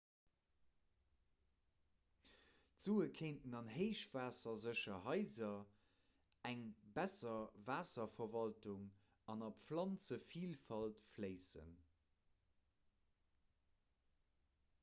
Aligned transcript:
d'sue 2.77 3.03
kéinten 3.19 3.57
an 3.59 3.67
héichwaassersécher 3.73 4.95
haiser 5.07 5.51
eng 6.51 6.63
besser 6.97 7.35
waasserverwaltung 7.69 8.89
an 9.35 9.45
a 9.51 9.53
planzevilfalt 9.67 11.05
fléissen 11.11 11.77